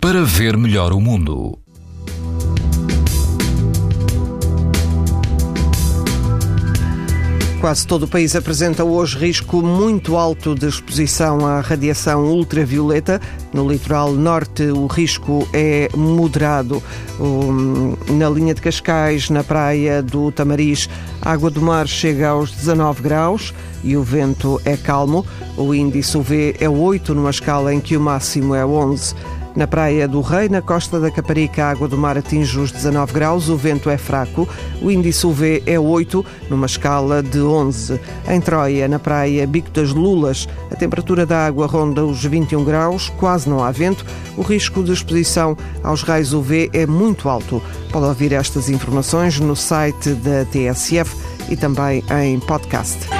[0.00, 1.58] para ver melhor o mundo.
[7.60, 13.20] Quase todo o país apresenta hoje risco muito alto de exposição à radiação ultravioleta.
[13.52, 16.82] No litoral norte, o risco é moderado.
[18.08, 20.88] Na linha de Cascais, na praia do Tamariz,
[21.20, 23.52] a água do mar chega aos 19 graus
[23.84, 25.26] e o vento é calmo.
[25.58, 29.14] O índice UV é 8, numa escala em que o máximo é 11.
[29.54, 33.12] Na Praia do Rei, na costa da Caparica, a água do mar atinge os 19
[33.12, 34.48] graus, o vento é fraco,
[34.80, 38.00] o índice UV é 8, numa escala de 11.
[38.28, 43.08] Em Troia, na praia Bico das Lulas, a temperatura da água ronda os 21 graus,
[43.18, 47.60] quase não há vento, o risco de exposição aos raios UV é muito alto.
[47.90, 51.16] Pode ouvir estas informações no site da TSF
[51.48, 53.19] e também em podcast.